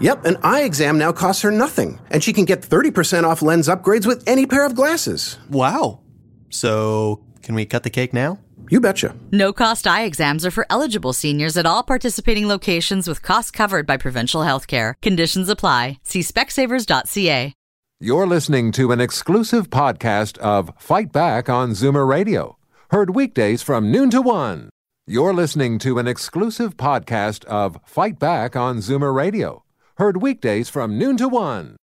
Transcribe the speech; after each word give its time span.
Yep, 0.00 0.24
an 0.24 0.36
eye 0.42 0.62
exam 0.62 0.98
now 0.98 1.12
costs 1.12 1.42
her 1.42 1.50
nothing, 1.50 1.98
and 2.10 2.22
she 2.22 2.32
can 2.32 2.44
get 2.44 2.60
30% 2.62 3.24
off 3.24 3.42
lens 3.42 3.68
upgrades 3.68 4.06
with 4.06 4.22
any 4.26 4.46
pair 4.46 4.66
of 4.66 4.74
glasses. 4.74 5.38
Wow. 5.50 6.00
So, 6.50 7.24
can 7.42 7.54
we 7.54 7.66
cut 7.66 7.82
the 7.82 7.90
cake 7.90 8.12
now? 8.12 8.38
You 8.68 8.80
betcha. 8.80 9.14
No 9.30 9.52
cost 9.52 9.86
eye 9.86 10.02
exams 10.04 10.44
are 10.44 10.50
for 10.50 10.66
eligible 10.68 11.12
seniors 11.12 11.56
at 11.56 11.66
all 11.66 11.82
participating 11.82 12.48
locations 12.48 13.06
with 13.06 13.22
costs 13.22 13.50
covered 13.50 13.86
by 13.86 13.96
provincial 13.96 14.42
health 14.42 14.66
care. 14.66 14.96
Conditions 15.02 15.48
apply. 15.48 15.98
See 16.02 16.20
specsavers.ca. 16.20 17.52
You're 17.98 18.26
listening 18.26 18.72
to 18.72 18.92
an 18.92 19.00
exclusive 19.00 19.70
podcast 19.70 20.36
of 20.38 20.70
Fight 20.78 21.12
Back 21.12 21.48
on 21.48 21.70
Zoomer 21.70 22.06
Radio, 22.06 22.58
heard 22.90 23.14
weekdays 23.14 23.62
from 23.62 23.90
noon 23.90 24.10
to 24.10 24.20
one. 24.20 24.68
You're 25.06 25.32
listening 25.32 25.78
to 25.78 25.98
an 25.98 26.06
exclusive 26.08 26.76
podcast 26.76 27.44
of 27.44 27.78
Fight 27.86 28.18
Back 28.18 28.56
on 28.56 28.78
Zoomer 28.78 29.14
Radio, 29.14 29.62
heard 29.96 30.20
weekdays 30.20 30.68
from 30.68 30.98
noon 30.98 31.16
to 31.16 31.28
one. 31.28 31.76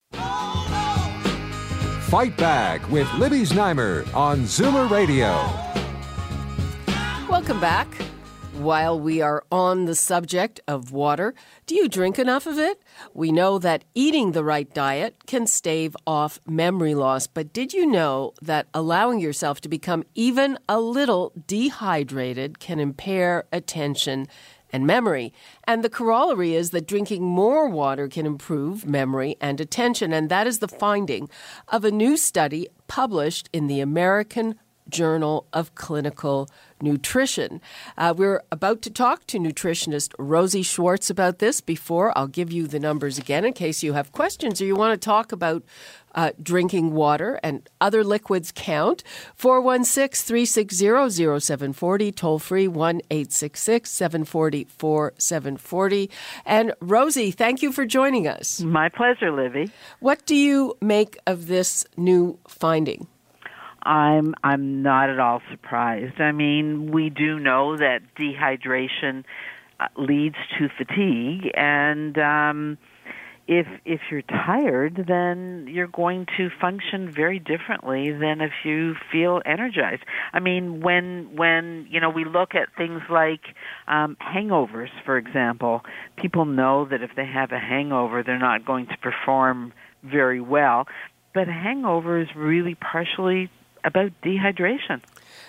Fight 2.12 2.36
Back 2.36 2.90
with 2.92 3.12
Libby 3.14 3.44
Znaimer 3.44 4.14
on 4.14 4.42
Zoomer 4.42 4.90
Radio. 4.90 5.30
Welcome 7.30 7.62
back. 7.62 7.88
While 8.58 9.00
we 9.00 9.22
are 9.22 9.46
on 9.50 9.86
the 9.86 9.96
subject 9.96 10.60
of 10.68 10.92
water, 10.92 11.34
do 11.66 11.74
you 11.74 11.88
drink 11.88 12.20
enough 12.20 12.46
of 12.46 12.60
it? 12.60 12.84
We 13.14 13.32
know 13.32 13.58
that 13.58 13.86
eating 13.96 14.34
the 14.34 14.44
right 14.44 14.72
diet 14.72 15.26
can 15.26 15.48
stave 15.48 15.96
off 16.06 16.40
memory 16.46 16.94
loss, 16.94 17.28
but 17.28 17.54
did 17.54 17.74
you 17.74 17.88
know 17.88 18.34
that 18.42 18.68
allowing 18.74 19.20
yourself 19.20 19.62
to 19.62 19.70
become 19.70 20.04
even 20.16 20.60
a 20.68 20.82
little 20.82 21.32
dehydrated 21.48 22.60
can 22.60 22.80
impair 22.80 23.46
attention 23.54 24.28
and 24.72 24.88
memory? 24.88 25.34
And 25.66 25.84
the 25.84 25.90
corollary 25.90 26.56
is 26.56 26.72
that 26.72 26.88
drinking 26.88 27.24
more 27.24 27.70
water 27.70 28.08
can 28.08 28.26
improve 28.26 28.86
memory 28.86 29.38
and 29.40 29.60
attention, 29.60 30.14
and 30.14 30.30
that 30.30 30.48
is 30.48 30.60
the 30.60 30.68
finding 30.68 31.30
of 31.68 31.86
a 31.86 31.92
new 31.92 32.18
study 32.18 32.68
published 32.88 33.50
in 33.54 33.68
the 33.68 33.80
American 33.80 34.56
Journal 34.90 35.48
of 35.54 35.76
Clinical 35.76 36.50
Nutrition. 36.82 37.62
Uh, 37.98 38.14
we're 38.16 38.42
about 38.52 38.82
to 38.84 38.90
talk 38.90 39.28
to 39.28 39.38
nutritionist 39.40 40.14
Rosie 40.18 40.64
Schwartz 40.64 41.10
about 41.10 41.40
this. 41.40 41.62
Before, 41.62 42.18
I'll 42.18 42.28
give 42.28 42.52
you 42.52 42.68
the 42.68 42.80
numbers 42.80 43.18
again 43.18 43.46
in 43.46 43.54
case 43.54 43.84
you 43.84 43.94
have 43.94 44.12
questions 44.12 44.62
or 44.62 44.66
you 44.66 44.76
want 44.76 45.00
to 45.00 45.06
talk 45.06 45.32
about 45.32 45.64
uh, 46.16 46.32
drinking 46.42 46.94
water 46.94 47.40
and 47.44 47.70
other 47.80 48.04
liquids 48.04 48.52
count. 48.54 49.04
416 49.36 50.28
360 50.28 51.40
0740, 51.40 52.12
toll 52.12 52.40
free 52.40 52.68
1 52.68 53.02
866 53.10 53.90
740 53.90 54.66
4740. 54.66 56.10
And 56.46 56.74
Rosie, 56.80 57.32
thank 57.32 57.62
you 57.62 57.72
for 57.72 57.86
joining 57.86 58.28
us. 58.28 58.62
My 58.62 58.90
pleasure, 58.90 59.32
Libby. 59.32 59.72
What 60.00 60.26
do 60.26 60.36
you 60.36 60.76
make 60.82 61.18
of 61.28 61.48
this 61.48 61.86
new 61.98 62.40
finding? 62.48 63.08
I'm 63.84 64.36
I'm 64.44 64.84
not 64.84 65.10
at 65.10 65.20
all 65.20 65.42
surprised. 65.52 66.20
I 66.20 66.32
mean, 66.32 66.92
we 66.92 67.10
do 67.10 67.40
know 67.40 67.78
that 67.78 68.02
dehydration 68.20 69.24
uh, 69.80 69.88
leads 69.98 70.36
to 70.60 70.70
fatigue, 70.78 71.52
and 71.56 72.18
um, 72.18 72.78
if 73.48 73.68
if 73.86 74.02
you're 74.12 74.22
tired, 74.22 75.06
then 75.08 75.68
you're 75.70 75.88
going 75.88 76.28
to 76.38 76.50
function 76.62 77.12
very 77.12 77.40
differently 77.40 78.12
than 78.12 78.40
if 78.40 78.52
you 78.64 78.96
feel 79.12 79.42
energized. 79.46 80.04
I 80.32 80.40
mean, 80.40 80.82
when 80.82 81.36
when 81.36 81.88
you 81.90 82.00
know 82.00 82.10
we 82.10 82.24
look 82.24 82.54
at 82.54 82.70
things 82.78 83.02
like 83.10 83.42
um, 83.88 84.16
hangovers, 84.22 84.90
for 85.06 85.18
example, 85.18 85.82
people 86.18 86.46
know 86.46 86.86
that 86.86 87.02
if 87.02 87.12
they 87.16 87.26
have 87.26 87.52
a 87.52 87.60
hangover, 87.60 88.22
they're 88.24 88.38
not 88.38 88.64
going 88.64 88.88
to 88.88 88.98
perform 88.98 89.74
very 90.04 90.42
well. 90.42 90.86
But 91.34 91.48
a 91.48 91.54
hangover 91.54 92.22
is 92.22 92.28
really 92.36 92.76
partially 92.76 93.50
about 93.84 94.12
dehydration. 94.24 95.02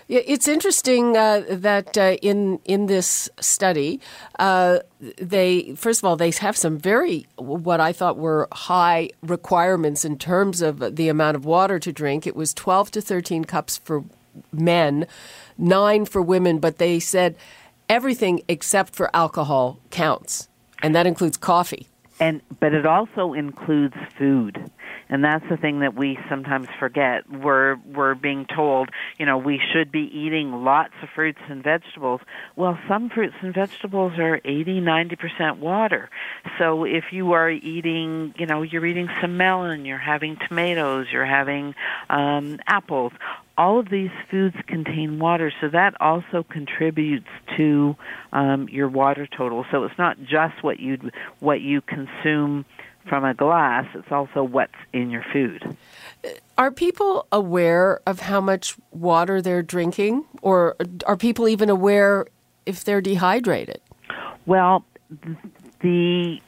Yeah, 0.09 0.21
it's 0.27 0.49
interesting 0.49 1.17
uh, 1.17 1.45
that 1.49 1.97
uh, 1.97 2.17
in 2.21 2.59
in 2.65 2.87
this 2.87 3.31
study, 3.41 4.01
uh, 4.39 4.81
they 5.17 5.75
first 5.77 6.01
of 6.01 6.05
all 6.05 6.17
they 6.17 6.31
have 6.33 6.57
some 6.57 6.77
very 6.77 7.27
what 7.37 7.81
I 7.81 7.93
thought 7.93 8.19
were 8.19 8.49
high 8.53 9.11
requirements 9.23 10.05
in 10.05 10.19
terms 10.19 10.61
of 10.61 10.97
the 10.97 11.09
amount 11.09 11.37
of 11.37 11.45
water 11.45 11.79
to 11.79 11.93
drink. 11.93 12.27
It 12.27 12.37
was 12.37 12.53
twelve 12.53 12.91
to 12.91 13.01
thirteen 13.01 13.45
cups 13.45 13.79
for 13.79 14.05
men, 14.53 15.07
nine 15.57 16.05
for 16.05 16.21
women, 16.21 16.59
but 16.59 16.79
they 16.79 16.99
said 16.99 17.37
everything 17.89 18.43
except 18.49 18.95
for 18.95 19.09
alcohol 19.15 19.79
counts, 19.91 20.49
and 20.83 20.95
that 20.95 21.07
includes 21.07 21.37
coffee. 21.37 21.89
And 22.23 22.41
but 22.61 22.73
it 22.73 22.87
also 22.87 23.33
includes 23.33 23.97
food 24.17 24.71
and 25.13 25.23
that's 25.23 25.45
the 25.51 25.59
thing 25.59 25.81
that 25.81 25.95
we 25.95 26.19
sometimes 26.31 26.69
forget. 26.79 27.29
We're 27.31 27.77
we're 27.95 28.15
being 28.15 28.47
told, 28.47 28.89
you 29.19 29.27
know, 29.27 29.37
we 29.37 29.61
should 29.73 29.93
be 29.93 30.11
eating 30.11 30.65
lots 30.65 30.95
of 31.03 31.11
fruits 31.15 31.41
and 31.51 31.63
vegetables. 31.63 32.23
Well, 32.57 32.79
some 32.89 33.11
fruits 33.11 33.35
and 33.43 33.53
vegetables 33.53 34.15
are 34.19 34.41
80, 34.43 34.81
90% 34.81 35.59
water. 35.59 36.09
So 36.59 36.85
if 36.85 37.05
you 37.13 37.33
are 37.33 37.51
eating, 37.51 38.35
you 38.39 38.47
know, 38.47 38.63
you're 38.63 38.87
eating 38.87 39.11
some 39.21 39.37
melon, 39.37 39.85
you're 39.85 39.99
having 39.99 40.39
tomatoes, 40.49 41.09
you're 41.13 41.27
having 41.27 41.75
um 42.09 42.59
apples, 42.67 43.13
all 43.59 43.79
of 43.79 43.89
these 43.91 44.11
foods 44.31 44.57
contain 44.67 45.19
water, 45.19 45.53
so 45.61 45.69
that 45.69 45.95
also 46.01 46.43
contributes 46.43 47.29
to 47.57 47.97
um, 48.33 48.69
your 48.69 48.89
water 48.89 49.27
total. 49.27 49.65
So 49.71 49.85
it's 49.85 49.99
not 49.99 50.19
just 50.21 50.63
what 50.63 50.81
you 50.81 51.11
what 51.41 51.61
you 51.61 51.81
consume 51.81 52.65
from 53.09 53.25
a 53.25 53.35
glass, 53.35 53.87
it's 53.95 54.13
also 54.13 54.45
what's 54.45 54.73
in 54.93 55.11
your 55.11 55.25
food. 55.33 55.77
Are 56.57 56.71
people 56.71 57.27
aware 57.33 58.01
of 58.07 58.21
how 58.21 58.41
much 58.41 58.77
water 58.93 59.43
they're 59.43 59.63
drinking, 59.63 60.25
or 60.41 60.77
are 61.07 61.17
people 61.17 61.49
even 61.49 61.69
aware 61.69 62.27
if 62.65 62.85
they're 62.85 63.01
dehydrated? 63.01 63.81
Well, 64.47 64.85
the 65.81 66.39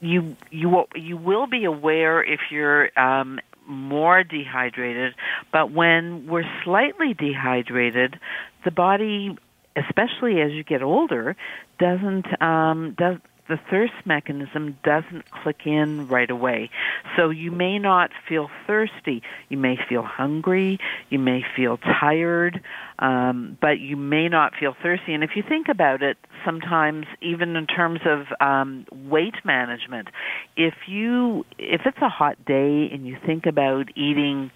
you 0.00 0.36
you 0.50 0.68
will, 0.68 0.88
you 0.94 1.16
will 1.16 1.46
be 1.46 1.64
aware 1.64 2.22
if 2.22 2.40
you're 2.50 2.90
um, 2.98 3.40
more 3.66 4.22
dehydrated, 4.24 5.14
but 5.52 5.72
when 5.72 6.26
we're 6.26 6.48
slightly 6.64 7.14
dehydrated, 7.14 8.18
the 8.64 8.70
body, 8.70 9.36
especially 9.76 10.40
as 10.40 10.52
you 10.52 10.64
get 10.64 10.82
older, 10.82 11.36
doesn't 11.78 12.26
um, 12.42 12.94
does 12.98 13.16
the 13.48 13.58
thirst 13.70 13.92
mechanism 14.04 14.78
doesn't 14.84 15.30
click 15.30 15.66
in 15.66 16.08
right 16.08 16.30
away. 16.30 16.70
So 17.16 17.30
you 17.30 17.50
may 17.50 17.78
not 17.78 18.10
feel 18.28 18.48
thirsty. 18.66 19.22
You 19.48 19.58
may 19.58 19.76
feel 19.88 20.02
hungry. 20.02 20.78
You 21.10 21.18
may 21.18 21.44
feel 21.56 21.76
tired, 21.78 22.60
um, 22.98 23.58
but 23.60 23.80
you 23.80 23.96
may 23.96 24.28
not 24.28 24.54
feel 24.58 24.74
thirsty. 24.82 25.14
And 25.14 25.22
if 25.22 25.30
you 25.36 25.42
think 25.46 25.68
about 25.68 26.02
it, 26.02 26.16
sometimes 26.44 27.06
even 27.20 27.56
in 27.56 27.66
terms 27.66 28.00
of 28.06 28.26
um, 28.40 28.86
weight 28.92 29.34
management, 29.44 30.08
if 30.56 30.74
you 30.86 31.44
if 31.58 31.82
it's 31.84 31.98
a 32.00 32.08
hot 32.08 32.42
day 32.44 32.88
and 32.92 33.06
you 33.06 33.16
think 33.24 33.46
about 33.46 33.88
eating 33.96 34.50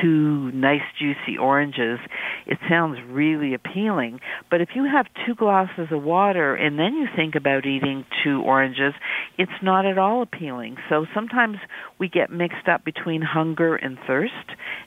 two 0.00 0.50
nice 0.52 0.82
juicy 0.98 1.38
oranges, 1.38 1.98
it 2.46 2.58
sounds 2.68 2.98
really 3.08 3.54
appealing. 3.54 4.20
But 4.50 4.60
if 4.60 4.70
you 4.74 4.84
have 4.84 5.06
two 5.26 5.34
glasses 5.34 5.88
of 5.90 6.02
water 6.02 6.54
and 6.54 6.78
then 6.78 6.94
you 6.94 7.06
think 7.14 7.34
about 7.34 7.66
eating 7.66 8.04
two 8.24 8.40
oranges, 8.42 8.94
it's 9.38 9.52
not 9.62 9.86
at 9.86 9.98
all 9.98 10.22
appealing. 10.22 10.76
So 10.88 11.06
sometimes 11.14 11.58
we 11.98 12.08
get 12.08 12.30
mixed 12.30 12.68
up 12.68 12.84
between 12.84 13.22
hunger 13.22 13.76
and 13.76 13.98
thirst, 14.06 14.32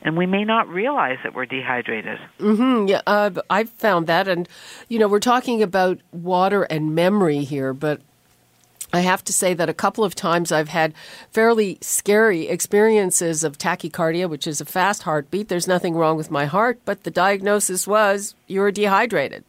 and 0.01 0.17
we 0.17 0.25
may 0.25 0.43
not 0.43 0.67
realize 0.67 1.17
that 1.23 1.33
we're 1.33 1.45
dehydrated. 1.45 2.19
Mm-hmm. 2.39 2.87
Yeah, 2.87 3.01
uh, 3.07 3.31
I've 3.49 3.69
found 3.69 4.07
that, 4.07 4.27
and 4.27 4.47
you 4.87 4.99
know, 4.99 5.07
we're 5.07 5.19
talking 5.19 5.61
about 5.61 5.99
water 6.11 6.63
and 6.63 6.95
memory 6.95 7.43
here, 7.43 7.73
but 7.73 8.01
I 8.95 9.01
have 9.01 9.23
to 9.25 9.33
say 9.33 9.53
that 9.53 9.67
a 9.67 9.73
couple 9.73 10.05
of 10.05 10.15
times 10.15 10.53
I've 10.53 10.69
had 10.69 10.93
fairly 11.29 11.77
scary 11.81 12.47
experiences 12.47 13.43
of 13.43 13.57
tachycardia, 13.57 14.29
which 14.29 14.47
is 14.47 14.61
a 14.61 14.65
fast 14.65 15.03
heartbeat. 15.03 15.49
There's 15.49 15.67
nothing 15.67 15.95
wrong 15.95 16.15
with 16.15 16.31
my 16.31 16.45
heart, 16.45 16.79
but 16.85 17.03
the 17.03 17.11
diagnosis 17.11 17.85
was 17.85 18.35
you're 18.47 18.71
dehydrated. 18.71 19.43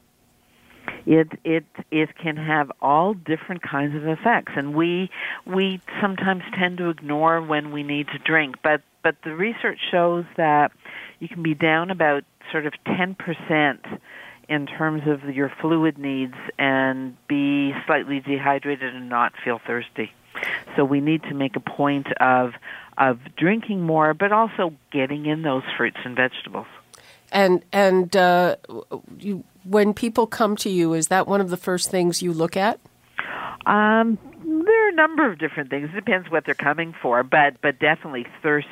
It 1.06 1.28
it 1.44 1.64
it 1.92 2.10
can 2.20 2.36
have 2.36 2.72
all 2.82 3.14
different 3.14 3.62
kinds 3.62 3.94
of 3.94 4.08
effects, 4.08 4.52
and 4.56 4.74
we 4.74 5.10
we 5.46 5.80
sometimes 6.00 6.42
tend 6.58 6.78
to 6.78 6.90
ignore 6.90 7.40
when 7.40 7.70
we 7.70 7.84
need 7.84 8.08
to 8.08 8.18
drink. 8.18 8.56
But 8.64 8.82
but 9.04 9.14
the 9.22 9.36
research 9.36 9.78
shows 9.92 10.24
that 10.36 10.72
you 11.20 11.28
can 11.28 11.44
be 11.44 11.54
down 11.54 11.90
about 11.92 12.24
sort 12.50 12.66
of 12.66 12.72
10% 12.86 13.16
in 14.48 14.66
terms 14.66 15.02
of 15.06 15.34
your 15.34 15.52
fluid 15.60 15.98
needs 15.98 16.34
and 16.58 17.16
be 17.26 17.72
slightly 17.86 18.20
dehydrated 18.20 18.94
and 18.94 19.08
not 19.08 19.32
feel 19.44 19.60
thirsty. 19.66 20.12
So 20.76 20.84
we 20.84 21.00
need 21.00 21.22
to 21.24 21.34
make 21.34 21.56
a 21.56 21.60
point 21.60 22.06
of 22.20 22.52
of 22.98 23.18
drinking 23.36 23.82
more, 23.82 24.14
but 24.14 24.32
also 24.32 24.72
getting 24.90 25.26
in 25.26 25.42
those 25.42 25.62
fruits 25.76 25.98
and 26.04 26.16
vegetables. 26.16 26.66
And 27.32 27.64
and 27.72 28.14
uh, 28.16 28.56
you, 29.18 29.44
when 29.64 29.92
people 29.94 30.26
come 30.26 30.56
to 30.56 30.70
you, 30.70 30.94
is 30.94 31.08
that 31.08 31.26
one 31.26 31.40
of 31.40 31.50
the 31.50 31.56
first 31.56 31.90
things 31.90 32.22
you 32.22 32.32
look 32.32 32.56
at? 32.56 32.78
Um, 33.66 34.18
there 34.18 34.24
are 34.24 34.34
a 34.34 34.35
number 34.96 35.30
of 35.30 35.38
different 35.38 35.70
things. 35.70 35.90
It 35.92 35.94
depends 35.94 36.30
what 36.30 36.44
they're 36.44 36.54
coming 36.54 36.94
for, 37.00 37.22
but 37.22 37.60
but 37.62 37.78
definitely 37.78 38.26
thirst 38.42 38.66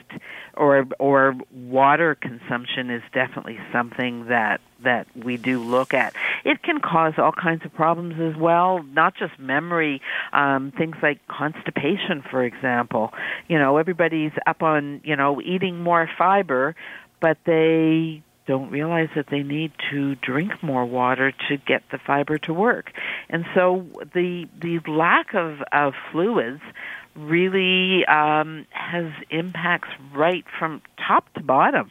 or 0.55 0.87
or 0.99 1.35
water 1.53 2.15
consumption 2.15 2.91
is 2.91 3.03
definitely 3.13 3.59
something 3.73 4.27
that 4.29 4.61
that 4.83 5.07
we 5.17 5.37
do 5.37 5.63
look 5.63 5.95
at. 5.95 6.15
It 6.45 6.63
can 6.63 6.81
cause 6.81 7.15
all 7.19 7.33
kinds 7.33 7.65
of 7.65 7.73
problems 7.75 8.15
as 8.21 8.41
well, 8.41 8.83
not 8.83 9.15
just 9.17 9.39
memory, 9.39 10.01
um, 10.33 10.73
things 10.77 10.97
like 11.03 11.21
constipation, 11.29 12.23
for 12.31 12.43
example. 12.43 13.13
You 13.49 13.59
know, 13.59 13.77
everybody's 13.77 14.33
up 14.47 14.63
on 14.63 15.01
you 15.05 15.17
know 15.17 15.41
eating 15.43 15.81
more 15.81 16.09
fiber, 16.19 16.75
but 17.21 17.39
they 17.45 18.23
don't 18.47 18.71
realize 18.71 19.09
that 19.17 19.27
they 19.31 19.43
need 19.43 19.73
to 19.91 20.15
drink 20.17 20.63
more 20.63 20.85
water 20.85 21.33
to 21.49 21.57
get 21.57 21.83
the 21.91 21.99
fiber 21.99 22.39
to 22.39 22.53
work. 22.53 22.93
And 23.29 23.45
so 23.55 23.87
the 24.15 24.49
the 24.61 24.81
lack 24.91 25.35
of, 25.35 25.63
of 25.73 25.95
fluids 26.13 26.63
really 27.17 28.05
um, 28.07 28.67
has 28.71 29.07
impacts 29.31 29.89
right 30.15 30.45
from 30.59 30.83
top 31.07 31.33
to 31.35 31.43
bottom. 31.43 31.89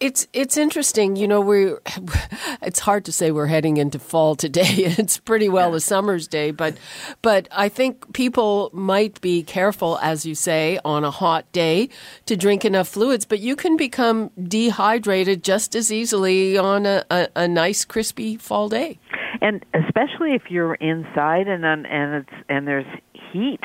It's 0.00 0.26
it's 0.32 0.56
interesting, 0.56 1.16
you 1.16 1.28
know. 1.28 1.40
We 1.40 1.72
it's 2.62 2.80
hard 2.80 3.04
to 3.06 3.12
say 3.12 3.30
we're 3.30 3.46
heading 3.46 3.76
into 3.76 3.98
fall 3.98 4.34
today. 4.34 4.64
It's 5.06 5.18
pretty 5.18 5.48
well 5.48 5.74
a 5.74 5.80
summer's 5.80 6.26
day, 6.26 6.50
but 6.50 6.76
but 7.22 7.48
I 7.52 7.68
think 7.68 8.12
people 8.14 8.70
might 8.72 9.20
be 9.20 9.42
careful, 9.42 9.98
as 10.00 10.24
you 10.24 10.34
say, 10.34 10.78
on 10.84 11.04
a 11.04 11.10
hot 11.10 11.50
day 11.52 11.90
to 12.26 12.36
drink 12.36 12.64
enough 12.64 12.88
fluids. 12.88 13.24
But 13.26 13.40
you 13.40 13.56
can 13.56 13.76
become 13.76 14.30
dehydrated 14.42 15.44
just 15.44 15.74
as 15.74 15.92
easily 15.92 16.56
on 16.56 16.86
a, 16.86 17.04
a, 17.10 17.28
a 17.36 17.48
nice 17.48 17.84
crispy 17.84 18.36
fall 18.36 18.68
day, 18.68 18.98
and 19.42 19.64
especially 19.74 20.34
if 20.34 20.50
you're 20.50 20.74
inside 20.74 21.48
and 21.48 21.64
and 21.64 22.14
it's 22.14 22.44
and 22.48 22.66
there's 22.66 22.86
heat 23.32 23.60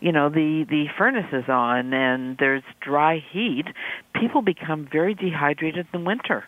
you 0.00 0.12
know 0.12 0.28
the 0.28 0.64
the 0.68 0.86
furnace 0.98 1.32
is 1.32 1.48
on 1.48 1.92
and 1.92 2.36
there's 2.38 2.62
dry 2.80 3.22
heat, 3.32 3.66
people 4.18 4.42
become 4.42 4.88
very 4.90 5.14
dehydrated 5.14 5.86
in 5.92 6.04
winter. 6.04 6.44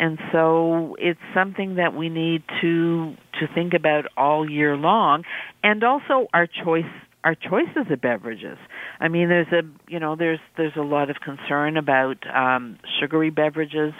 And 0.00 0.18
so 0.32 0.96
it's 0.98 1.20
something 1.32 1.76
that 1.76 1.94
we 1.94 2.08
need 2.08 2.42
to 2.60 3.14
to 3.40 3.46
think 3.54 3.74
about 3.74 4.06
all 4.16 4.50
year 4.50 4.76
long 4.76 5.24
and 5.62 5.84
also 5.84 6.26
our 6.34 6.46
choice 6.46 6.84
our 7.24 7.36
choices 7.36 7.86
of 7.90 8.00
beverages. 8.00 8.58
I 8.98 9.08
mean, 9.08 9.28
there's 9.28 9.52
a 9.52 9.62
you 9.88 10.00
know 10.00 10.16
there's 10.16 10.40
there's 10.56 10.76
a 10.76 10.82
lot 10.82 11.10
of 11.10 11.16
concern 11.20 11.76
about 11.76 12.16
um, 12.34 12.78
sugary 13.00 13.30
beverages 13.30 13.92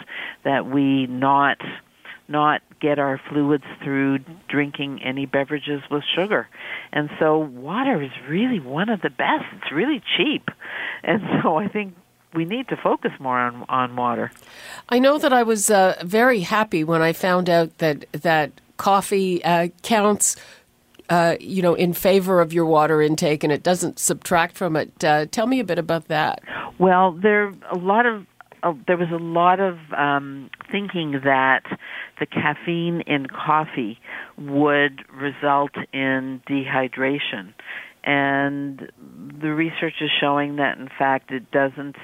that 0.43 0.65
we 0.65 1.07
not 1.07 1.57
not 2.27 2.61
get 2.79 2.99
our 2.99 3.19
fluids 3.29 3.63
through 3.83 4.19
drinking 4.47 5.01
any 5.03 5.25
beverages 5.25 5.81
with 5.89 6.03
sugar. 6.15 6.47
And 6.91 7.09
so 7.19 7.37
water 7.37 8.01
is 8.01 8.11
really 8.27 8.59
one 8.59 8.89
of 8.89 9.01
the 9.01 9.09
best. 9.09 9.45
It's 9.53 9.71
really 9.71 10.01
cheap. 10.17 10.49
And 11.03 11.21
so 11.43 11.57
I 11.57 11.67
think 11.67 11.95
we 12.33 12.45
need 12.45 12.67
to 12.69 12.77
focus 12.77 13.11
more 13.19 13.37
on 13.37 13.65
on 13.69 13.95
water. 13.95 14.31
I 14.89 14.99
know 14.99 15.17
that 15.17 15.31
I 15.31 15.43
was 15.43 15.69
uh, 15.69 16.01
very 16.03 16.41
happy 16.41 16.83
when 16.83 17.01
I 17.01 17.13
found 17.13 17.49
out 17.49 17.77
that 17.77 18.05
that 18.11 18.51
coffee 18.77 19.43
uh, 19.43 19.67
counts 19.83 20.35
uh, 21.09 21.35
you 21.39 21.61
know, 21.61 21.73
in 21.73 21.93
favor 21.93 22.41
of 22.41 22.53
your 22.53 22.65
water 22.65 23.01
intake, 23.01 23.43
and 23.43 23.51
it 23.51 23.61
doesn't 23.61 23.99
subtract 23.99 24.55
from 24.55 24.75
it. 24.75 25.03
Uh, 25.03 25.25
tell 25.25 25.47
me 25.47 25.59
a 25.59 25.63
bit 25.63 25.77
about 25.77 26.07
that. 26.07 26.41
Well, 26.79 27.11
there 27.11 27.47
are 27.47 27.53
a 27.71 27.77
lot 27.77 28.05
of 28.05 28.25
uh, 28.63 28.73
there 28.87 28.97
was 28.97 29.09
a 29.11 29.21
lot 29.21 29.59
of 29.59 29.77
um, 29.97 30.49
thinking 30.71 31.19
that 31.23 31.63
the 32.19 32.25
caffeine 32.25 33.01
in 33.05 33.27
coffee 33.27 33.99
would 34.37 35.03
result 35.13 35.71
in 35.93 36.41
dehydration. 36.49 37.53
And 38.05 38.91
the 39.41 39.53
research 39.53 39.95
is 40.01 40.09
showing 40.19 40.57
that 40.57 40.77
in 40.77 40.89
fact 40.97 41.31
it 41.31 41.51
doesn't 41.51 41.95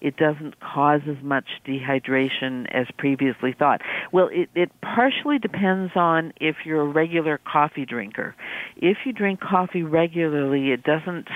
it 0.00 0.18
doesn't 0.18 0.60
cause 0.60 1.00
as 1.08 1.16
much 1.22 1.46
dehydration 1.66 2.66
as 2.74 2.86
previously 2.98 3.54
thought. 3.58 3.80
Well, 4.12 4.28
it, 4.30 4.50
it 4.54 4.70
partially 4.82 5.38
depends 5.38 5.92
on 5.96 6.34
if 6.38 6.56
you're 6.66 6.82
a 6.82 6.86
regular 6.86 7.40
coffee 7.50 7.86
drinker. 7.86 8.34
If 8.76 8.98
you 9.06 9.14
drink 9.14 9.40
coffee 9.40 9.82
regularly, 9.82 10.72
it 10.72 10.82
doesn't 10.82 11.28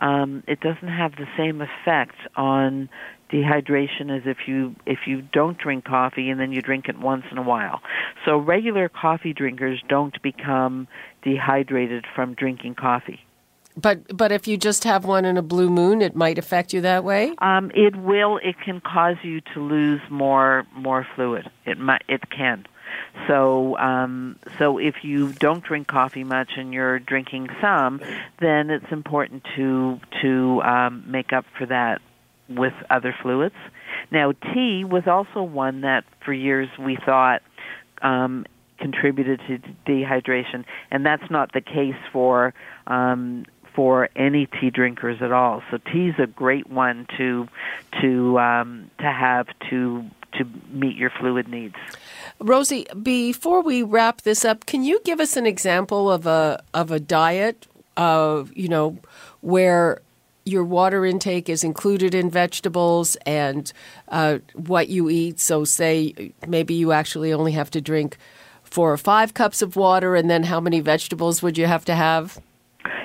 um, 0.00 0.42
it 0.48 0.60
doesn't 0.60 0.88
have 0.88 1.12
the 1.12 1.26
same 1.36 1.60
effect 1.60 2.16
on 2.36 2.88
dehydration 3.30 4.16
is 4.16 4.22
if 4.26 4.46
you 4.46 4.74
if 4.86 5.00
you 5.06 5.22
don't 5.22 5.58
drink 5.58 5.84
coffee 5.84 6.30
and 6.30 6.40
then 6.40 6.52
you 6.52 6.62
drink 6.62 6.88
it 6.88 6.98
once 6.98 7.24
in 7.30 7.38
a 7.38 7.42
while. 7.42 7.80
So 8.24 8.38
regular 8.38 8.88
coffee 8.88 9.32
drinkers 9.32 9.82
don't 9.88 10.20
become 10.22 10.88
dehydrated 11.22 12.06
from 12.14 12.34
drinking 12.34 12.74
coffee. 12.76 13.20
But 13.76 14.16
but 14.16 14.32
if 14.32 14.48
you 14.48 14.56
just 14.56 14.84
have 14.84 15.04
one 15.04 15.24
in 15.24 15.36
a 15.36 15.42
blue 15.42 15.70
moon, 15.70 16.02
it 16.02 16.16
might 16.16 16.38
affect 16.38 16.72
you 16.72 16.80
that 16.80 17.04
way. 17.04 17.34
Um, 17.38 17.70
it 17.74 17.94
will. 17.94 18.38
It 18.38 18.56
can 18.64 18.80
cause 18.80 19.16
you 19.22 19.40
to 19.54 19.60
lose 19.60 20.00
more 20.10 20.66
more 20.74 21.06
fluid. 21.14 21.48
It 21.64 21.78
might. 21.78 22.02
It 22.08 22.28
can. 22.30 22.66
So, 23.26 23.76
um, 23.78 24.38
so 24.58 24.78
if 24.78 24.96
you 25.02 25.32
don't 25.34 25.62
drink 25.62 25.88
coffee 25.88 26.24
much 26.24 26.52
and 26.56 26.72
you're 26.72 26.98
drinking 26.98 27.48
some, 27.60 28.00
then 28.40 28.70
it's 28.70 28.90
important 28.90 29.44
to 29.56 30.00
to 30.22 30.62
um, 30.62 31.04
make 31.06 31.32
up 31.32 31.44
for 31.56 31.66
that 31.66 32.00
with 32.48 32.74
other 32.90 33.14
fluids. 33.22 33.54
Now, 34.10 34.32
tea 34.32 34.84
was 34.84 35.06
also 35.06 35.42
one 35.42 35.82
that 35.82 36.04
for 36.24 36.32
years 36.32 36.68
we 36.78 36.96
thought 37.04 37.42
um, 38.02 38.46
contributed 38.78 39.40
to 39.48 39.58
dehydration, 39.86 40.64
and 40.90 41.04
that's 41.04 41.30
not 41.30 41.52
the 41.52 41.60
case 41.60 41.96
for 42.12 42.54
um, 42.86 43.44
for 43.74 44.08
any 44.16 44.46
tea 44.46 44.70
drinkers 44.70 45.22
at 45.22 45.30
all. 45.30 45.62
So 45.70 45.78
tea 45.78 46.08
is 46.08 46.14
a 46.18 46.26
great 46.26 46.68
one 46.68 47.06
to 47.16 47.46
to 48.00 48.38
um, 48.38 48.90
to 48.98 49.04
have 49.04 49.46
to 49.70 50.04
to 50.34 50.44
meet 50.70 50.96
your 50.96 51.10
fluid 51.10 51.48
needs. 51.48 51.76
Rosie, 52.40 52.86
before 53.02 53.62
we 53.62 53.82
wrap 53.82 54.22
this 54.22 54.44
up, 54.44 54.66
can 54.66 54.84
you 54.84 55.00
give 55.04 55.20
us 55.20 55.36
an 55.36 55.46
example 55.46 56.10
of 56.10 56.26
a 56.26 56.62
of 56.74 56.90
a 56.90 57.00
diet 57.00 57.66
of 57.96 58.52
you 58.56 58.68
know 58.68 58.96
where 59.40 60.00
your 60.48 60.64
water 60.64 61.04
intake 61.04 61.48
is 61.48 61.62
included 61.62 62.14
in 62.14 62.30
vegetables 62.30 63.16
and 63.26 63.72
uh, 64.08 64.38
what 64.54 64.88
you 64.88 65.10
eat. 65.10 65.38
So, 65.40 65.64
say 65.64 66.32
maybe 66.46 66.74
you 66.74 66.92
actually 66.92 67.32
only 67.32 67.52
have 67.52 67.70
to 67.72 67.80
drink 67.80 68.16
four 68.64 68.92
or 68.92 68.96
five 68.96 69.34
cups 69.34 69.62
of 69.62 69.76
water, 69.76 70.14
and 70.14 70.30
then 70.30 70.44
how 70.44 70.60
many 70.60 70.80
vegetables 70.80 71.42
would 71.42 71.56
you 71.58 71.66
have 71.66 71.84
to 71.86 71.94
have? 71.94 72.40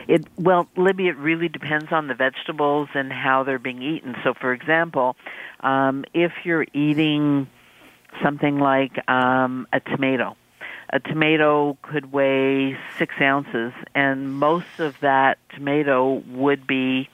It 0.07 0.25
well, 0.37 0.67
Libby, 0.75 1.07
it 1.07 1.17
really 1.17 1.47
depends 1.47 1.91
on 1.91 2.07
the 2.07 2.13
vegetables 2.13 2.89
and 2.93 3.11
how 3.11 3.43
they're 3.43 3.59
being 3.59 3.81
eaten. 3.81 4.15
So, 4.23 4.33
for 4.33 4.53
example, 4.53 5.15
um, 5.61 6.05
if 6.13 6.31
you're 6.43 6.65
eating 6.73 7.47
something 8.21 8.59
like 8.59 8.97
um, 9.09 9.67
a 9.71 9.79
tomato, 9.79 10.35
a 10.89 10.99
tomato 10.99 11.77
could 11.81 12.11
weigh 12.11 12.77
six 12.97 13.15
ounces, 13.19 13.73
and 13.95 14.33
most 14.33 14.79
of 14.79 14.99
that 14.99 15.37
tomato 15.55 16.21
would 16.27 16.67
be 16.67 17.09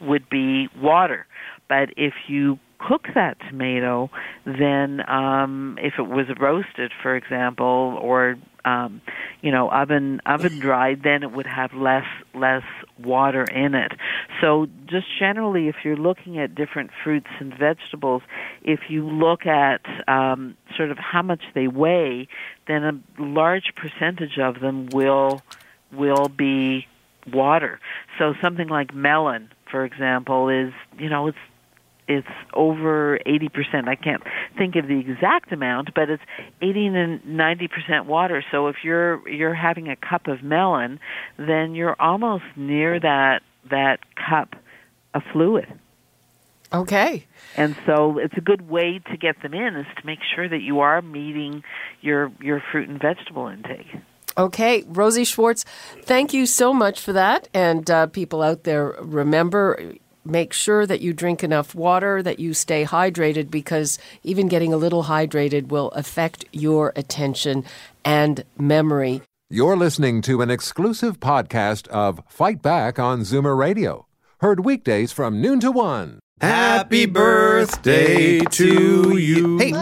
would 0.00 0.28
be 0.28 0.68
water. 0.80 1.26
But 1.68 1.90
if 1.96 2.14
you 2.28 2.58
cook 2.78 3.06
that 3.14 3.36
tomato, 3.48 4.10
then 4.46 5.08
um, 5.08 5.76
if 5.80 5.94
it 5.98 6.08
was 6.08 6.26
roasted, 6.38 6.92
for 7.02 7.16
example, 7.16 7.98
or 8.00 8.36
um, 8.64 9.00
you 9.40 9.50
know 9.50 9.70
oven 9.70 10.20
oven 10.26 10.58
dried, 10.58 11.02
then 11.02 11.22
it 11.22 11.32
would 11.32 11.46
have 11.46 11.72
less 11.74 12.06
less 12.34 12.62
water 13.02 13.44
in 13.44 13.74
it. 13.74 13.92
So 14.40 14.66
just 14.86 15.06
generally, 15.18 15.68
if 15.68 15.76
you're 15.84 15.96
looking 15.96 16.38
at 16.38 16.54
different 16.54 16.90
fruits 17.02 17.28
and 17.40 17.52
vegetables, 17.56 18.22
if 18.62 18.80
you 18.88 19.08
look 19.08 19.46
at 19.46 19.80
um, 20.08 20.56
sort 20.76 20.90
of 20.90 20.98
how 20.98 21.22
much 21.22 21.42
they 21.54 21.68
weigh, 21.68 22.28
then 22.66 22.84
a 22.84 23.22
large 23.22 23.72
percentage 23.76 24.38
of 24.38 24.60
them 24.60 24.90
will 24.90 25.42
will 25.92 26.28
be 26.28 26.86
water. 27.32 27.80
So 28.18 28.34
something 28.40 28.68
like 28.68 28.94
melon 28.94 29.50
for 29.70 29.84
example, 29.84 30.48
is 30.48 30.72
you 30.98 31.08
know 31.08 31.28
it's 31.28 31.38
it's 32.08 32.26
over 32.54 33.18
80%. 33.26 33.86
I 33.86 33.94
can't 33.94 34.22
think 34.56 34.76
of 34.76 34.88
the 34.88 34.98
exact 34.98 35.52
amount, 35.52 35.90
but 35.94 36.08
it's 36.08 36.22
80 36.62 36.88
to 36.88 37.18
90% 37.26 38.06
water. 38.06 38.42
So 38.50 38.68
if 38.68 38.76
you're 38.82 39.28
you're 39.28 39.54
having 39.54 39.88
a 39.88 39.96
cup 39.96 40.26
of 40.26 40.42
melon, 40.42 41.00
then 41.36 41.74
you're 41.74 41.96
almost 42.00 42.44
near 42.56 42.98
that 42.98 43.42
that 43.70 44.00
cup 44.16 44.54
of 45.14 45.22
fluid. 45.32 45.66
Okay. 46.72 47.26
And 47.56 47.76
so 47.86 48.18
it's 48.18 48.36
a 48.36 48.42
good 48.42 48.68
way 48.68 49.00
to 49.10 49.16
get 49.16 49.42
them 49.42 49.54
in 49.54 49.76
is 49.76 49.86
to 49.98 50.06
make 50.06 50.18
sure 50.34 50.48
that 50.48 50.60
you 50.60 50.80
are 50.80 51.00
meeting 51.00 51.62
your 52.00 52.32
your 52.40 52.62
fruit 52.72 52.88
and 52.88 53.00
vegetable 53.00 53.48
intake. 53.48 53.86
Okay, 54.38 54.84
Rosie 54.86 55.24
Schwartz, 55.24 55.64
thank 56.04 56.32
you 56.32 56.46
so 56.46 56.72
much 56.72 57.00
for 57.00 57.12
that. 57.12 57.48
And 57.52 57.90
uh, 57.90 58.06
people 58.06 58.40
out 58.40 58.62
there, 58.62 58.94
remember, 59.00 59.94
make 60.24 60.52
sure 60.52 60.86
that 60.86 61.00
you 61.00 61.12
drink 61.12 61.42
enough 61.42 61.74
water, 61.74 62.22
that 62.22 62.38
you 62.38 62.54
stay 62.54 62.84
hydrated, 62.84 63.50
because 63.50 63.98
even 64.22 64.46
getting 64.46 64.72
a 64.72 64.76
little 64.76 65.04
hydrated 65.04 65.68
will 65.68 65.90
affect 65.90 66.44
your 66.52 66.92
attention 66.94 67.64
and 68.04 68.44
memory. 68.56 69.22
You're 69.50 69.76
listening 69.76 70.22
to 70.22 70.40
an 70.40 70.50
exclusive 70.50 71.18
podcast 71.18 71.88
of 71.88 72.22
Fight 72.28 72.62
Back 72.62 72.98
on 72.98 73.22
Zoomer 73.22 73.58
Radio. 73.58 74.06
Heard 74.40 74.64
weekdays 74.64 75.10
from 75.10 75.40
noon 75.40 75.58
to 75.60 75.72
one. 75.72 76.20
Happy 76.40 77.06
birthday 77.06 78.38
to 78.38 79.18
you. 79.18 79.58
Hey, 79.58 79.72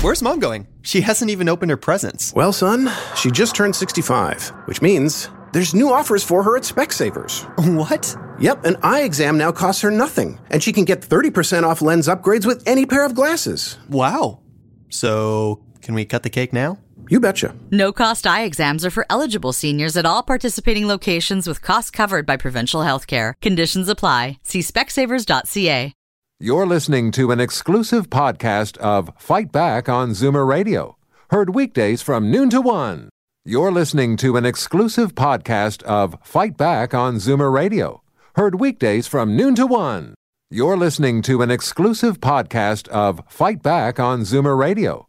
where's 0.00 0.20
mom 0.20 0.40
going? 0.40 0.66
She 0.82 1.00
hasn't 1.00 1.30
even 1.30 1.48
opened 1.48 1.70
her 1.70 1.76
presents. 1.76 2.34
Well, 2.34 2.52
son, 2.52 2.90
she 3.16 3.30
just 3.30 3.54
turned 3.54 3.76
65, 3.76 4.48
which 4.66 4.82
means 4.82 5.28
there's 5.52 5.74
new 5.74 5.92
offers 5.92 6.24
for 6.24 6.42
her 6.42 6.56
at 6.56 6.64
Specsavers. 6.64 7.46
What? 7.76 8.16
Yep, 8.40 8.64
an 8.64 8.76
eye 8.82 9.02
exam 9.02 9.38
now 9.38 9.52
costs 9.52 9.82
her 9.82 9.92
nothing, 9.92 10.40
and 10.50 10.60
she 10.60 10.72
can 10.72 10.84
get 10.84 11.02
30% 11.02 11.62
off 11.62 11.80
lens 11.80 12.08
upgrades 12.08 12.46
with 12.46 12.66
any 12.66 12.84
pair 12.84 13.06
of 13.06 13.14
glasses. 13.14 13.78
Wow. 13.88 14.40
So, 14.88 15.62
can 15.82 15.94
we 15.94 16.04
cut 16.04 16.24
the 16.24 16.30
cake 16.30 16.52
now? 16.52 16.78
You 17.12 17.20
betcha. 17.20 17.54
No 17.70 17.92
cost 17.92 18.26
eye 18.26 18.44
exams 18.44 18.86
are 18.86 18.90
for 18.90 19.04
eligible 19.10 19.52
seniors 19.52 19.98
at 19.98 20.06
all 20.06 20.22
participating 20.22 20.88
locations 20.88 21.46
with 21.46 21.60
costs 21.60 21.90
covered 21.90 22.24
by 22.24 22.38
provincial 22.38 22.84
health 22.84 23.06
care. 23.06 23.36
Conditions 23.42 23.86
apply. 23.90 24.38
See 24.44 24.60
specsavers.ca. 24.60 25.92
You're 26.40 26.66
listening 26.66 27.10
to 27.12 27.30
an 27.30 27.38
exclusive 27.38 28.08
podcast 28.08 28.78
of 28.78 29.10
Fight 29.18 29.52
Back 29.52 29.90
on 29.90 30.12
Zoomer 30.12 30.48
Radio. 30.48 30.96
Heard 31.28 31.54
weekdays 31.54 32.00
from 32.00 32.30
noon 32.30 32.48
to 32.48 32.62
one. 32.62 33.10
You're 33.44 33.72
listening 33.72 34.16
to 34.16 34.38
an 34.38 34.46
exclusive 34.46 35.14
podcast 35.14 35.82
of 35.82 36.16
Fight 36.22 36.56
Back 36.56 36.94
on 36.94 37.16
Zoomer 37.16 37.52
Radio. 37.52 38.00
Heard 38.36 38.58
weekdays 38.58 39.06
from 39.06 39.36
noon 39.36 39.54
to 39.56 39.66
one. 39.66 40.14
You're 40.50 40.78
listening 40.78 41.20
to 41.28 41.42
an 41.42 41.50
exclusive 41.50 42.20
podcast 42.20 42.88
of 42.88 43.20
Fight 43.28 43.62
Back 43.62 44.00
on 44.00 44.22
Zoomer 44.22 44.56
Radio. 44.56 45.08